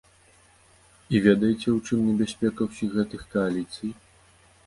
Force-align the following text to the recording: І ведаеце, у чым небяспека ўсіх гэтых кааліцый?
І 1.17 1.21
ведаеце, 1.25 1.67
у 1.73 1.75
чым 1.87 1.99
небяспека 2.07 2.61
ўсіх 2.69 2.89
гэтых 3.01 3.21
кааліцый? 3.35 3.91